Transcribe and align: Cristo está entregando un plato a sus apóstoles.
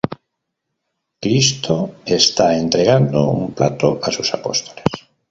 Cristo 1.23 1.75
está 2.07 2.55
entregando 2.57 3.29
un 3.29 3.53
plato 3.53 3.99
a 4.01 4.09
sus 4.11 4.33
apóstoles. 4.33 4.83